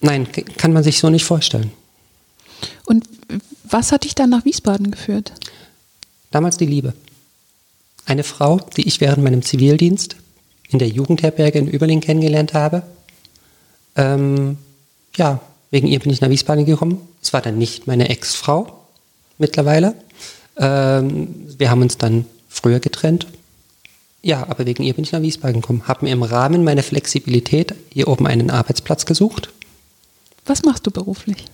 [0.00, 1.72] Nein, kann man sich so nicht vorstellen.
[2.84, 3.04] Und
[3.64, 5.32] was hat dich dann nach Wiesbaden geführt?
[6.30, 6.94] Damals die Liebe.
[8.04, 10.16] Eine Frau, die ich während meinem Zivildienst
[10.70, 12.82] in der Jugendherberge in Überling kennengelernt habe.
[13.96, 14.58] Ähm,
[15.16, 17.00] ja, Wegen ihr bin ich nach Wiesbaden gekommen.
[17.22, 18.86] Es war dann nicht meine Ex-Frau
[19.38, 19.94] mittlerweile.
[20.56, 23.26] Ähm, wir haben uns dann früher getrennt.
[24.22, 25.86] Ja, aber wegen ihr bin ich nach Wiesbaden gekommen.
[25.86, 29.50] Habe mir im Rahmen meiner Flexibilität hier oben einen Arbeitsplatz gesucht.
[30.46, 31.44] Was machst du beruflich?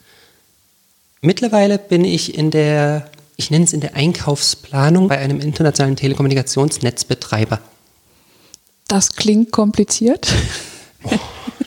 [1.20, 7.60] Mittlerweile bin ich in der, ich nenne es in der Einkaufsplanung bei einem internationalen Telekommunikationsnetzbetreiber.
[8.88, 10.32] Das klingt kompliziert.
[11.04, 11.10] Oh.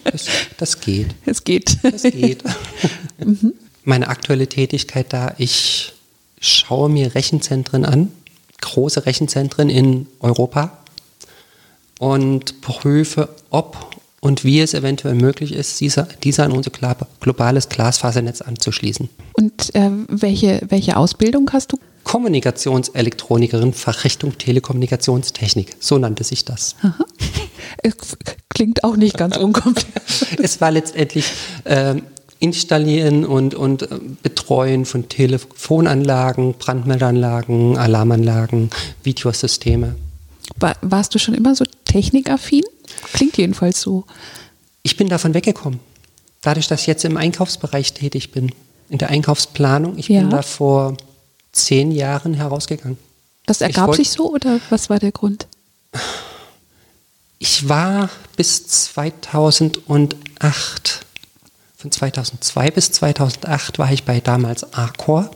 [0.03, 1.15] Das, das geht.
[1.25, 1.77] Es geht.
[1.81, 2.43] Es geht.
[3.17, 3.53] mhm.
[3.83, 5.93] Meine aktuelle Tätigkeit da, ich
[6.39, 8.11] schaue mir Rechenzentren an,
[8.61, 10.77] große Rechenzentren in Europa
[11.99, 16.71] und prüfe, ob und wie es eventuell möglich ist, dieser, dieser an unser
[17.19, 19.09] globales Glasfasernetz anzuschließen.
[19.33, 21.79] Und äh, welche, welche Ausbildung hast du?
[22.05, 25.75] Kommunikationselektronikerin, Fachrichtung Telekommunikationstechnik.
[25.79, 26.75] So nannte sich das.
[26.81, 27.05] Aha.
[28.49, 30.39] Klingt auch nicht ganz unkompliziert.
[30.39, 31.25] es war letztendlich
[31.65, 31.95] äh,
[32.39, 38.69] Installieren und, und äh, Betreuen von Telefonanlagen, Brandmeldeanlagen, Alarmanlagen,
[39.03, 39.95] Videosysteme.
[40.57, 42.63] War, warst du schon immer so technikaffin?
[43.13, 44.05] Klingt jedenfalls so.
[44.83, 45.79] Ich bin davon weggekommen.
[46.41, 48.51] Dadurch, dass ich jetzt im Einkaufsbereich tätig bin,
[48.89, 50.21] in der Einkaufsplanung, ich ja.
[50.21, 50.95] bin da vor
[51.55, 52.97] zehn Jahren herausgegangen.
[53.45, 55.47] Das ergab wollt, sich so oder was war der Grund?
[57.39, 61.05] Ich war bis 2008,
[61.77, 65.31] von 2002 bis 2008 war ich bei damals Arcor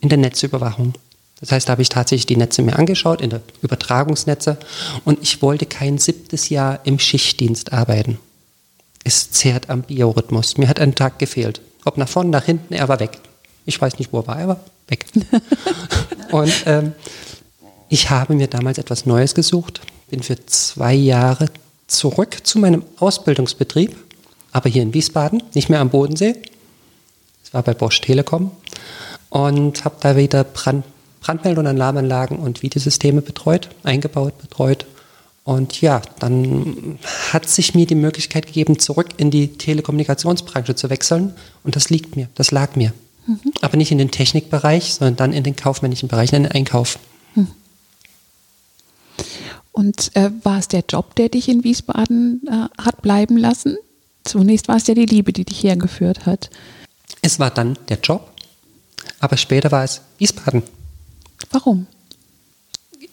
[0.00, 0.94] in der Netzüberwachung.
[1.40, 4.58] Das heißt, da habe ich tatsächlich die Netze mir angeschaut, in der Übertragungsnetze,
[5.04, 8.20] und ich wollte kein siebtes Jahr im Schichtdienst arbeiten.
[9.02, 10.56] Es zehrt am Biorhythmus.
[10.56, 11.60] Mir hat ein Tag gefehlt.
[11.84, 13.18] Ob nach vorne, nach hinten, er war weg.
[13.64, 15.06] Ich weiß nicht, wo er war, er war weg.
[16.30, 16.92] und ähm,
[17.88, 21.46] ich habe mir damals etwas Neues gesucht, bin für zwei Jahre
[21.86, 23.96] zurück zu meinem Ausbildungsbetrieb,
[24.50, 26.34] aber hier in Wiesbaden, nicht mehr am Bodensee.
[27.44, 28.50] Es war bei Bosch Telekom
[29.30, 30.84] und habe da wieder Brand,
[31.20, 34.86] Brandmeld- und Alarmanlagen und Videosysteme betreut, eingebaut, betreut.
[35.44, 36.98] Und ja, dann
[37.32, 41.34] hat sich mir die Möglichkeit gegeben, zurück in die Telekommunikationsbranche zu wechseln.
[41.64, 42.92] Und das liegt mir, das lag mir.
[43.26, 43.52] Mhm.
[43.60, 46.98] Aber nicht in den Technikbereich, sondern dann in den kaufmännischen Bereich, in den Einkauf.
[47.34, 47.48] Mhm.
[49.72, 53.76] Und äh, war es der Job, der dich in Wiesbaden äh, hat bleiben lassen?
[54.24, 56.50] Zunächst war es ja die Liebe, die dich hergeführt hat.
[57.22, 58.32] Es war dann der Job,
[59.20, 60.62] aber später war es Wiesbaden.
[61.50, 61.86] Warum?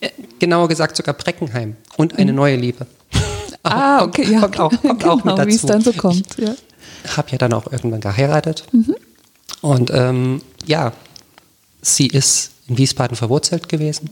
[0.01, 2.37] Äh, genauer gesagt sogar Breckenheim und eine mhm.
[2.37, 2.85] neue Liebe.
[3.63, 4.41] ah, okay, ja.
[4.41, 5.47] Kommt auch, kommt genau, auch mit dazu.
[5.47, 6.55] Wie es dann so kommt, ja.
[7.03, 8.65] Ich habe ja dann auch irgendwann geheiratet.
[8.71, 8.95] Mhm.
[9.61, 10.93] Und ähm, ja,
[11.81, 14.09] sie ist in Wiesbaden verwurzelt gewesen.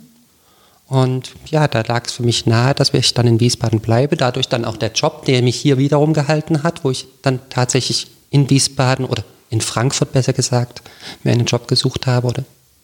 [0.88, 4.16] Und ja, da lag es für mich nahe, dass ich dann in Wiesbaden bleibe.
[4.16, 8.08] Dadurch dann auch der Job, der mich hier wiederum gehalten hat, wo ich dann tatsächlich
[8.30, 10.82] in Wiesbaden oder in Frankfurt besser gesagt
[11.24, 12.44] mir einen Job gesucht habe oder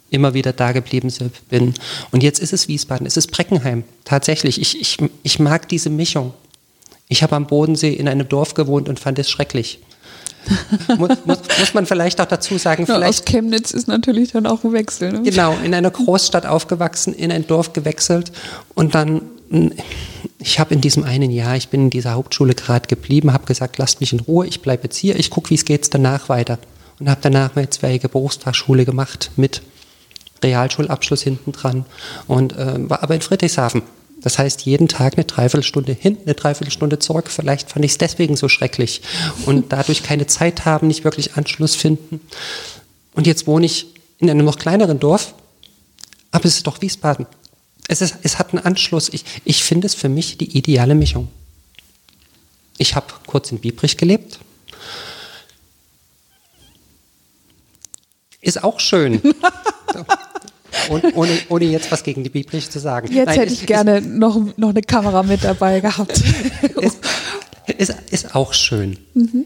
[0.10, 1.12] immer wieder da geblieben
[1.50, 1.74] bin.
[2.12, 3.84] Und jetzt ist es Wiesbaden, es ist Breckenheim.
[4.06, 6.34] Tatsächlich, ich, ich, ich mag diese Mischung.
[7.08, 9.80] Ich habe am Bodensee in einem Dorf gewohnt und fand es schrecklich
[10.98, 12.86] muss, muss, muss, man vielleicht auch dazu sagen.
[12.88, 15.12] Ja, aus Chemnitz ist natürlich dann auch ein Wechsel.
[15.12, 15.24] Ne?
[15.24, 18.32] Genau, in einer Großstadt aufgewachsen, in ein Dorf gewechselt
[18.76, 19.22] und dann,
[20.40, 23.78] ich habe in diesem einen Jahr, ich bin in dieser Hauptschule gerade geblieben, habe gesagt,
[23.78, 26.58] lasst mich in Ruhe, ich bleibe jetzt hier, ich gucke, wie es geht danach weiter.
[27.00, 29.62] Und habe danach meine zweijährige Berufsfachschule gemacht mit
[30.44, 31.86] Realschulabschluss hinten dran
[32.28, 33.82] und äh, war aber in Friedrichshafen
[34.24, 37.30] das heißt, jeden Tag eine Dreiviertelstunde hin, eine Dreiviertelstunde zurück.
[37.30, 39.02] Vielleicht fand ich es deswegen so schrecklich.
[39.46, 42.22] Und dadurch keine Zeit haben, nicht wirklich Anschluss finden.
[43.14, 43.88] Und jetzt wohne ich
[44.20, 45.34] in einem noch kleineren Dorf,
[46.32, 47.28] aber es ist doch Wiesbaden.
[47.90, 49.10] Es, ist, es hat einen Anschluss.
[49.10, 51.28] Ich, ich finde es für mich die ideale Mischung.
[52.78, 54.40] Ich habe kurz in Biebrich gelebt.
[58.40, 59.22] Ist auch schön.
[60.90, 63.12] Und, ohne, ohne, jetzt was gegen die Biblische zu sagen.
[63.12, 66.22] Jetzt Nein, hätte ich gerne noch, noch eine Kamera mit dabei gehabt.
[67.66, 68.98] Es ist, ist auch schön.
[69.14, 69.46] Mhm.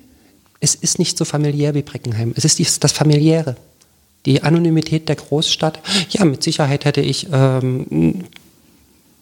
[0.60, 2.34] Es ist nicht so familiär wie Breckenheim.
[2.36, 3.56] Es ist das Familiäre.
[4.26, 5.80] Die Anonymität der Großstadt.
[6.10, 8.24] Ja, mit Sicherheit hätte ich ähm,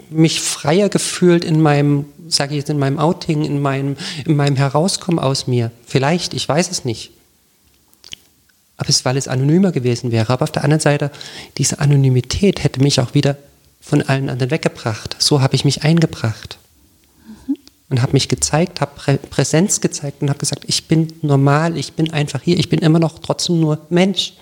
[0.09, 4.55] mich freier gefühlt in meinem, sage ich jetzt, in meinem Outing, in meinem, in meinem
[4.55, 5.71] Herauskommen aus mir.
[5.85, 7.11] Vielleicht, ich weiß es nicht
[8.77, 10.31] aber es, weil es anonymer gewesen wäre.
[10.31, 11.11] Aber auf der anderen Seite,
[11.57, 13.37] diese Anonymität hätte mich auch wieder
[13.81, 15.15] von allen anderen weggebracht.
[15.19, 16.57] So habe ich mich eingebracht
[17.47, 17.55] mhm.
[17.89, 21.93] und habe mich gezeigt, habe Prä Präsenz gezeigt und habe gesagt, ich bin normal, ich
[21.93, 24.33] bin einfach hier, ich bin immer noch trotzdem nur Mensch.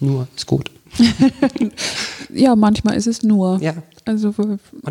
[0.00, 0.70] Nur ist gut.
[2.28, 3.60] ja, manchmal ist es nur.
[3.62, 3.74] Ja.
[4.04, 4.34] Also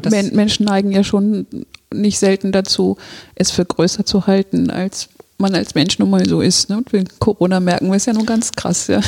[0.09, 1.45] Men Menschen neigen ja schon
[1.93, 2.97] nicht selten dazu,
[3.35, 6.69] es für größer zu halten, als man als Mensch nun mal so ist.
[6.69, 6.77] Ne?
[6.77, 9.01] Und wegen Corona merken wir es ja nun ganz krass, ja.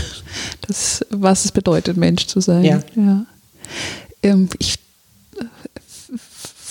[0.67, 2.63] Das, was es bedeutet, Mensch zu sein.
[2.63, 2.81] Ja.
[2.95, 3.25] ja.
[4.23, 4.79] Ähm, ich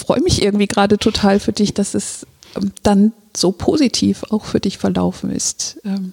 [0.04, 4.60] freue mich irgendwie gerade total für dich, dass es ähm, dann so positiv auch für
[4.60, 5.80] dich verlaufen ist.
[5.84, 6.12] Ähm,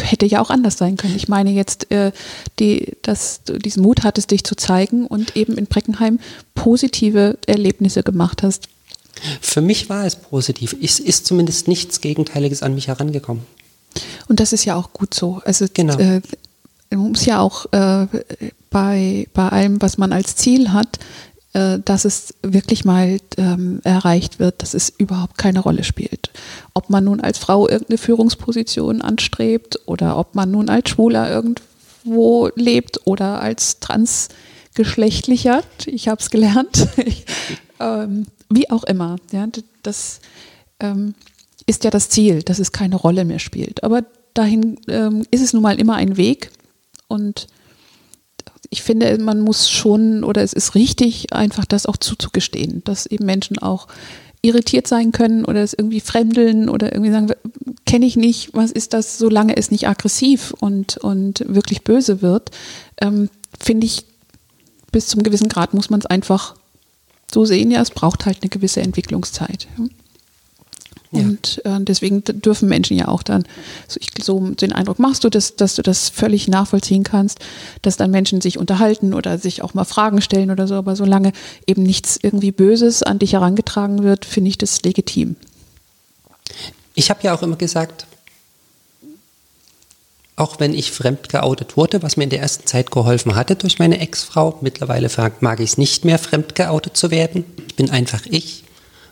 [0.00, 1.16] hätte ja auch anders sein können.
[1.16, 2.12] Ich meine jetzt, äh,
[2.58, 6.20] die, dass du diesen Mut hattest, dich zu zeigen und eben in Breckenheim
[6.54, 8.68] positive Erlebnisse gemacht hast.
[9.40, 10.76] Für mich war es positiv.
[10.82, 13.42] Es ist zumindest nichts Gegenteiliges an mich herangekommen.
[14.28, 15.40] Und das ist ja auch gut so.
[15.44, 15.98] Also genau.
[15.98, 16.20] äh,
[16.90, 18.06] man muss ja auch äh,
[18.70, 20.98] bei, bei allem, was man als Ziel hat,
[21.54, 26.30] äh, dass es wirklich mal ähm, erreicht wird, dass es überhaupt keine Rolle spielt.
[26.74, 32.50] Ob man nun als Frau irgendeine Führungsposition anstrebt oder ob man nun als Schwuler irgendwo
[32.54, 36.86] lebt oder als transgeschlechtlicher, ich habe es gelernt.
[37.04, 37.24] ich,
[37.80, 39.16] ähm, wie auch immer.
[39.32, 39.46] Ja,
[39.82, 40.20] das
[40.80, 41.14] ähm,
[41.66, 43.84] ist ja das Ziel, dass es keine Rolle mehr spielt.
[43.84, 46.50] Aber dahin ähm, ist es nun mal immer ein Weg.
[47.08, 47.46] Und
[48.70, 53.26] ich finde, man muss schon, oder es ist richtig, einfach das auch zuzugestehen, dass eben
[53.26, 53.88] Menschen auch
[54.40, 57.32] irritiert sein können oder es irgendwie fremdeln oder irgendwie sagen,
[57.86, 62.50] kenne ich nicht, was ist das, solange es nicht aggressiv und, und wirklich böse wird,
[63.00, 64.04] ähm, finde ich,
[64.92, 66.54] bis zum gewissen Grad muss man es einfach
[67.32, 69.68] so sehen ja, es braucht halt eine gewisse Entwicklungszeit.
[69.78, 69.84] Ja.
[71.10, 73.44] Und äh, deswegen dürfen Menschen ja auch dann,
[73.86, 77.38] so, ich, so den Eindruck machst du, dass, dass du das völlig nachvollziehen kannst,
[77.80, 81.32] dass dann Menschen sich unterhalten oder sich auch mal Fragen stellen oder so, aber solange
[81.66, 85.36] eben nichts irgendwie Böses an dich herangetragen wird, finde ich das legitim.
[86.94, 88.06] Ich habe ja auch immer gesagt,
[90.38, 93.78] auch wenn ich fremd geoutet wurde, was mir in der ersten Zeit geholfen hatte durch
[93.78, 94.58] meine Ex-Frau.
[94.60, 97.44] Mittlerweile mag ich es nicht mehr, fremd geoutet zu werden.
[97.66, 98.64] Ich bin einfach ich.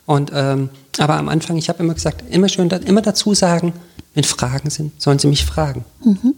[0.06, 3.72] Und, ähm, aber am Anfang, ich habe immer gesagt, immer schön, immer dazu sagen,
[4.14, 5.84] wenn Fragen sind, sollen Sie mich fragen.
[6.04, 6.34] Mhm.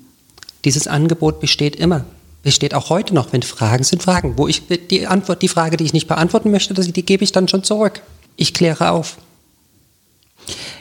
[0.65, 2.05] Dieses Angebot besteht immer.
[2.43, 4.39] Besteht auch heute noch, wenn Fragen sind, Fragen.
[4.39, 7.33] Wo ich die Antwort, die Frage, die ich nicht beantworten möchte, die, die gebe ich
[7.33, 8.01] dann schon zurück.
[8.37, 9.19] Ich kläre auf.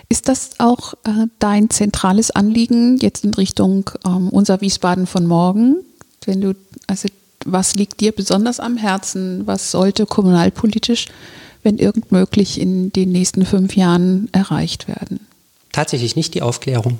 [0.09, 5.77] Ist das auch äh, dein zentrales Anliegen jetzt in Richtung ähm, unser Wiesbaden von morgen?
[6.25, 6.55] Wenn du,
[6.87, 7.09] also
[7.45, 9.45] was liegt dir besonders am Herzen?
[9.45, 11.07] Was sollte kommunalpolitisch,
[11.63, 15.27] wenn irgend möglich, in den nächsten fünf Jahren erreicht werden?
[15.71, 16.99] Tatsächlich nicht die Aufklärung.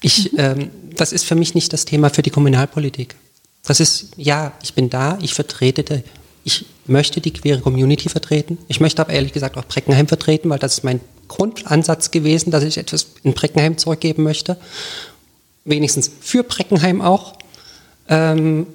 [0.00, 0.38] Ich, mhm.
[0.38, 3.14] ähm, das ist für mich nicht das Thema für die Kommunalpolitik.
[3.62, 6.02] Das ist, ja, ich bin da, ich vertrete, die,
[6.44, 8.58] ich möchte die queere Community vertreten.
[8.68, 12.64] Ich möchte aber ehrlich gesagt auch Breckenheim vertreten, weil das ist mein Grundansatz gewesen, dass
[12.64, 14.56] ich etwas in Breckenheim zurückgeben möchte.
[15.64, 17.34] Wenigstens für Breckenheim auch.
[18.08, 18.66] Ähm,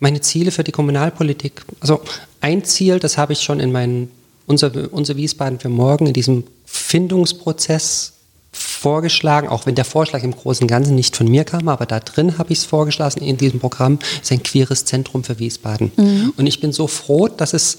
[0.00, 1.62] Meine Ziele für die Kommunalpolitik.
[1.80, 2.00] Also
[2.40, 4.10] ein Ziel, das habe ich schon in meinen,
[4.46, 8.12] unser, unser Wiesbaden für morgen, in diesem Findungsprozess
[8.52, 12.00] vorgeschlagen, auch wenn der Vorschlag im Großen und Ganzen nicht von mir kam, aber da
[12.00, 15.92] drin habe ich es vorgeschlagen in diesem Programm, ist ein queeres Zentrum für Wiesbaden.
[15.96, 16.32] Mhm.
[16.36, 17.78] Und ich bin so froh, dass es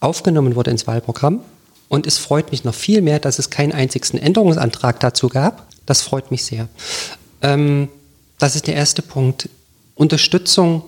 [0.00, 1.40] aufgenommen wurde ins Wahlprogramm.
[1.88, 5.68] Und es freut mich noch viel mehr, dass es keinen einzigen Änderungsantrag dazu gab.
[5.86, 6.68] Das freut mich sehr.
[7.42, 7.88] Ähm,
[8.38, 9.48] das ist der erste Punkt.
[9.94, 10.82] Unterstützung,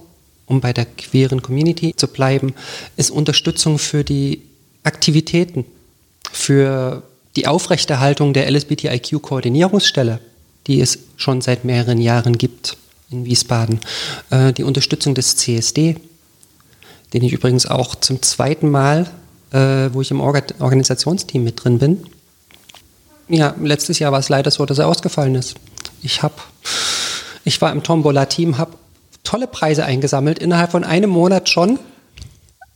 [0.47, 2.55] um bei der queeren Community zu bleiben,
[2.97, 4.43] ist Unterstützung für die
[4.83, 5.65] Aktivitäten,
[6.33, 7.03] für
[7.37, 10.21] die Aufrechterhaltung der LSBTIQ-Koordinierungsstelle,
[10.67, 12.77] die es schon seit mehreren Jahren gibt
[13.11, 13.81] in Wiesbaden,
[14.31, 15.97] äh, die Unterstützung des CSD,
[17.13, 19.11] den ich übrigens auch zum zweiten Mal,
[19.53, 22.05] äh, wo ich im Orga Organisationsteam mit drin bin.
[23.29, 25.57] Ja, letztes Jahr war es leider so, dass er ausgefallen ist.
[26.03, 26.35] Ich habe,
[27.45, 28.73] ich war im Tombola-Team, habe
[29.23, 31.79] tolle Preise eingesammelt innerhalb von einem Monat schon.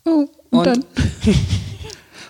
[0.05, 0.85] Oh, und, und dann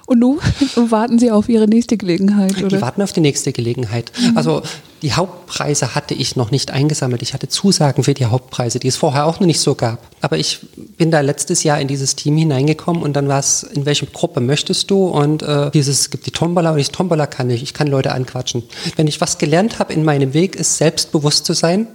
[0.06, 0.40] Und nun
[0.76, 2.68] warten Sie auf Ihre nächste Gelegenheit, oder?
[2.68, 4.12] Die warten auf die nächste Gelegenheit.
[4.20, 4.36] Mhm.
[4.36, 4.62] Also
[5.02, 7.22] die Hauptpreise hatte ich noch nicht eingesammelt.
[7.22, 9.98] Ich hatte Zusagen für die Hauptpreise, die es vorher auch noch nicht so gab.
[10.20, 10.60] Aber ich
[10.96, 14.40] bin da letztes Jahr in dieses Team hineingekommen und dann war es, in welche Gruppe
[14.40, 15.06] möchtest du?
[15.06, 17.62] Und äh, dieses, es gibt die Tombola und die Tombola kann ich.
[17.62, 18.62] Ich kann Leute anquatschen.
[18.96, 21.88] Wenn ich was gelernt habe in meinem Weg, ist selbstbewusst zu sein.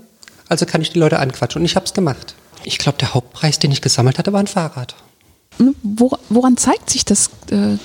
[0.49, 1.61] Also kann ich die Leute anquatschen.
[1.61, 2.35] Und ich habe es gemacht.
[2.65, 4.95] Ich glaube, der Hauptpreis, den ich gesammelt hatte, war ein Fahrrad.
[6.29, 7.29] Woran zeigt sich das?
[7.49, 7.77] Äh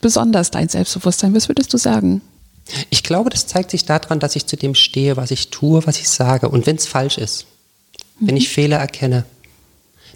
[0.00, 1.34] besonders dein Selbstbewusstsein?
[1.34, 2.22] Was würdest du sagen?
[2.90, 5.98] Ich glaube, das zeigt sich daran, dass ich zu dem stehe, was ich tue, was
[5.98, 6.48] ich sage.
[6.48, 7.46] Und wenn es falsch ist,
[8.18, 8.28] mhm.
[8.28, 9.24] wenn ich Fehler erkenne,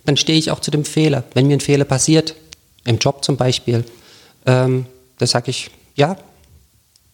[0.04, 1.24] dann stehe ich auch zu dem Fehler.
[1.34, 2.34] Wenn mir ein Fehler passiert,
[2.84, 3.84] im Job zum Beispiel,
[4.46, 4.86] ähm,
[5.18, 6.16] da sage ich, ja,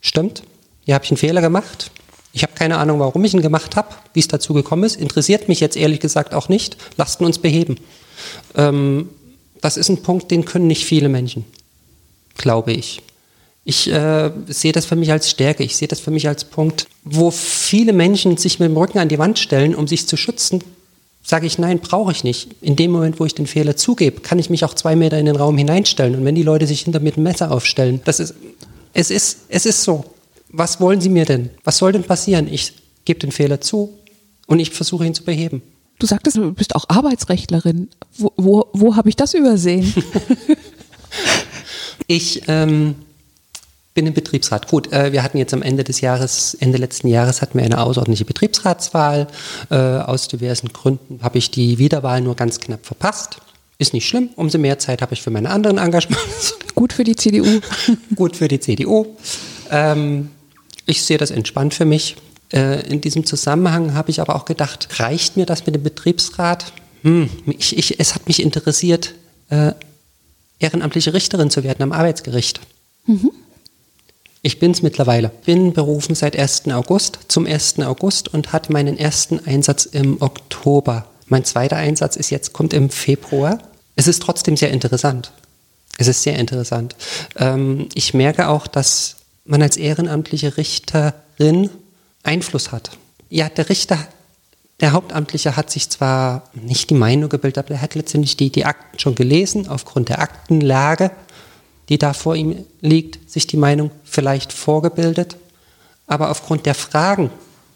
[0.00, 0.42] stimmt,
[0.84, 1.90] hier habe ich einen Fehler gemacht.
[2.32, 4.96] Ich habe keine Ahnung, warum ich ihn gemacht habe, wie es dazu gekommen ist.
[4.96, 6.76] Interessiert mich jetzt ehrlich gesagt auch nicht.
[6.96, 7.76] Lasst uns beheben.
[8.56, 9.08] Ähm,
[9.60, 11.44] das ist ein Punkt, den können nicht viele Menschen
[12.40, 13.02] glaube ich.
[13.64, 16.86] Ich äh, sehe das für mich als Stärke, ich sehe das für mich als Punkt,
[17.04, 20.64] wo viele Menschen sich mit dem Rücken an die Wand stellen, um sich zu schützen,
[21.22, 22.56] sage ich, nein, brauche ich nicht.
[22.62, 25.26] In dem Moment, wo ich den Fehler zugebe, kann ich mich auch zwei Meter in
[25.26, 26.14] den Raum hineinstellen.
[26.14, 28.34] Und wenn die Leute sich hinter mir ein Messer aufstellen, das ist,
[28.94, 30.04] es ist, es ist so.
[30.48, 31.50] Was wollen sie mir denn?
[31.62, 32.48] Was soll denn passieren?
[32.50, 32.72] Ich
[33.04, 33.92] gebe den Fehler zu
[34.46, 35.62] und ich versuche ihn zu beheben.
[35.98, 37.88] Du sagtest, du bist auch Arbeitsrechtlerin.
[38.16, 39.92] Wo, wo, wo habe ich das übersehen?
[42.06, 42.96] Ich ähm,
[43.94, 44.68] bin im Betriebsrat.
[44.68, 47.80] Gut, äh, wir hatten jetzt am Ende des Jahres, Ende letzten Jahres hatten wir eine
[47.80, 49.26] außerordentliche Betriebsratswahl.
[49.70, 53.38] Äh, aus diversen Gründen habe ich die Wiederwahl nur ganz knapp verpasst.
[53.78, 56.54] Ist nicht schlimm, umso mehr Zeit habe ich für meine anderen Engagements.
[56.74, 57.60] Gut für die CDU.
[58.14, 59.06] Gut für die CDU.
[59.70, 60.30] Ähm,
[60.86, 62.16] ich sehe das entspannt für mich.
[62.52, 66.72] Äh, in diesem Zusammenhang habe ich aber auch gedacht, reicht mir das mit dem Betriebsrat?
[67.02, 69.14] Hm, ich, ich, es hat mich interessiert,
[69.48, 69.72] äh,
[70.58, 72.60] ehrenamtliche Richterin zu werden am Arbeitsgericht.
[73.06, 73.30] Mhm.
[74.42, 75.30] Ich bin es mittlerweile.
[75.44, 76.68] Bin berufen seit 1.
[76.68, 77.80] August zum 1.
[77.80, 81.06] August und hatte meinen ersten Einsatz im Oktober.
[81.26, 83.58] Mein zweiter Einsatz ist jetzt, kommt im Februar.
[83.96, 85.32] Es ist trotzdem sehr interessant.
[85.98, 86.96] Es ist sehr interessant.
[87.36, 91.68] Ähm, ich merke auch, dass man als ehrenamtliche Richterin
[92.22, 92.90] Einfluss hat.
[93.28, 93.98] Ja, der Richter
[94.80, 98.64] der Hauptamtliche hat sich zwar nicht die Meinung gebildet, aber er hat letztendlich die, die
[98.64, 101.10] Akten schon gelesen, aufgrund der Aktenlage,
[101.90, 105.36] die da vor ihm liegt, sich die Meinung vielleicht vorgebildet.
[106.06, 107.30] Aber aufgrund der Fragen,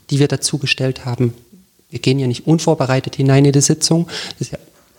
[0.08, 1.34] die wir dazu gestellt haben,
[1.90, 4.08] wir gehen ja nicht unvorbereitet hinein in die Sitzung,
[4.40, 4.50] es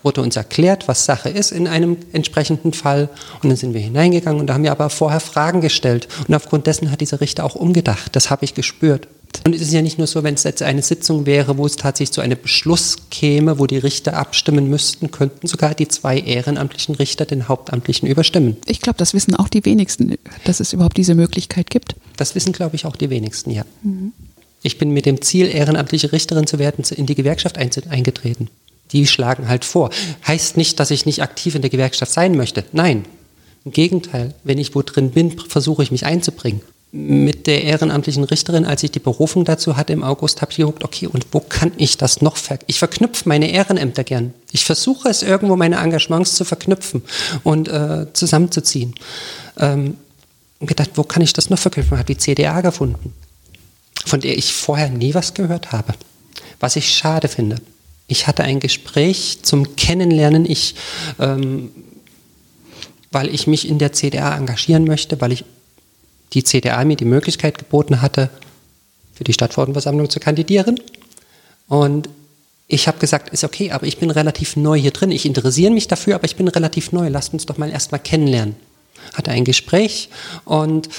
[0.03, 3.09] wurde uns erklärt, was Sache ist in einem entsprechenden Fall.
[3.41, 6.07] Und dann sind wir hineingegangen und da haben wir aber vorher Fragen gestellt.
[6.27, 8.15] Und aufgrund dessen hat dieser Richter auch umgedacht.
[8.15, 9.07] Das habe ich gespürt.
[9.43, 11.75] Und es ist ja nicht nur so, wenn es jetzt eine Sitzung wäre, wo es
[11.75, 16.95] tatsächlich zu einem Beschluss käme, wo die Richter abstimmen müssten, könnten sogar die zwei ehrenamtlichen
[16.95, 18.57] Richter den Hauptamtlichen überstimmen.
[18.65, 21.95] Ich glaube, das wissen auch die wenigsten, dass es überhaupt diese Möglichkeit gibt.
[22.17, 23.65] Das wissen, glaube ich, auch die wenigsten, ja.
[23.83, 24.13] Mhm.
[24.61, 28.49] Ich bin mit dem Ziel, ehrenamtliche Richterin zu werden, in die Gewerkschaft eingetreten.
[28.91, 29.91] Die schlagen halt vor.
[30.25, 32.63] Heißt nicht, dass ich nicht aktiv in der Gewerkschaft sein möchte.
[32.71, 33.05] Nein.
[33.63, 36.61] Im Gegenteil, wenn ich wo drin bin, versuche ich mich einzubringen
[36.91, 40.83] mit der ehrenamtlichen Richterin, als ich die Berufung dazu hatte im August, habe ich geguckt,
[40.83, 42.59] okay, und wo kann ich das noch ver...
[42.67, 44.33] Ich verknüpfe meine Ehrenämter gern.
[44.51, 47.03] Ich versuche es irgendwo, meine Engagements zu verknüpfen
[47.43, 48.95] und äh, zusammenzuziehen.
[49.57, 49.97] Ähm,
[50.59, 51.97] und gedacht, wo kann ich das noch verknüpfen?
[51.97, 53.13] Habe die CDA gefunden,
[54.05, 55.93] von der ich vorher nie was gehört habe.
[56.61, 57.57] Was ich schade finde.
[58.07, 60.45] Ich hatte ein Gespräch zum Kennenlernen.
[60.45, 60.75] Ich,
[61.19, 61.71] ähm,
[63.11, 65.43] weil ich mich in der CDA engagieren möchte, weil ich
[66.35, 68.29] die CDA mir die Möglichkeit geboten hatte,
[69.13, 70.79] für die Stadtverordnetenversammlung zu kandidieren.
[71.67, 72.09] Und
[72.67, 75.11] ich habe gesagt, ist okay, aber ich bin relativ neu hier drin.
[75.11, 77.07] Ich interessiere mich dafür, aber ich bin relativ neu.
[77.09, 78.55] Lasst uns doch mal erstmal kennenlernen.
[79.13, 80.09] Hatte ein Gespräch
[80.43, 80.89] und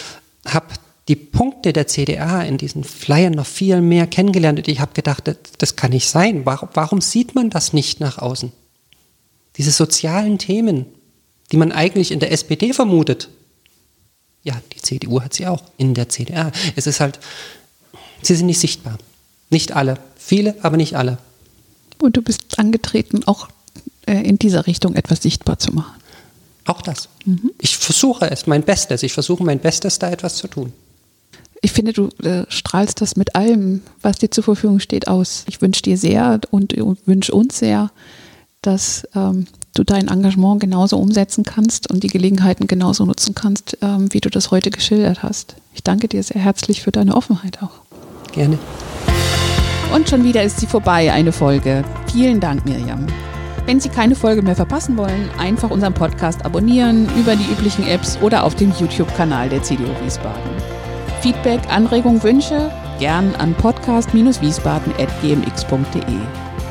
[0.46, 0.66] habe
[1.08, 4.58] die Punkte der CDA in diesen Flyern noch viel mehr kennengelernt.
[4.58, 6.46] Und ich habe gedacht, das, das, kann nicht sein.
[6.46, 8.52] Warum, warum sieht man das nicht nach außen?
[9.56, 10.86] Diese sozialen Themen,
[11.52, 13.28] die man eigentlich in der SPD vermutet.
[14.46, 16.52] Ja, die CDU hat sie auch in der CDA.
[16.76, 17.18] Es ist halt,
[18.22, 18.96] sie sind nicht sichtbar.
[19.50, 19.98] Nicht alle.
[20.16, 21.18] Viele, aber nicht alle.
[22.00, 23.48] Und du bist angetreten, auch
[24.06, 26.00] äh, in dieser Richtung etwas sichtbar zu machen.
[26.64, 27.08] Auch das.
[27.24, 27.50] Mhm.
[27.60, 29.02] Ich versuche es, mein Bestes.
[29.02, 30.72] Ich versuche mein Bestes, da etwas zu tun.
[31.60, 35.44] Ich finde, du äh, strahlst das mit allem, was dir zur Verfügung steht, aus.
[35.48, 37.90] Ich wünsche dir sehr und, und wünsche uns sehr,
[38.62, 39.48] dass ähm,
[39.78, 44.30] du dein Engagement genauso umsetzen kannst und die Gelegenheiten genauso nutzen kannst, ähm, wie du
[44.30, 45.56] das heute geschildert hast.
[45.74, 47.82] Ich danke dir sehr herzlich für deine Offenheit auch.
[48.32, 48.58] Gerne.
[49.94, 51.84] Und schon wieder ist sie vorbei, eine Folge.
[52.12, 53.06] Vielen Dank, Miriam.
[53.66, 58.16] Wenn Sie keine Folge mehr verpassen wollen, einfach unseren Podcast abonnieren über die üblichen Apps
[58.22, 60.52] oder auf dem YouTube-Kanal der CDU Wiesbaden.
[61.20, 66.16] Feedback, Anregungen, Wünsche gern an podcast-wiesbaden.gmx.de.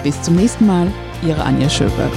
[0.03, 0.91] Bis zum nächsten Mal,
[1.25, 2.11] Ihre Anja Schöberg.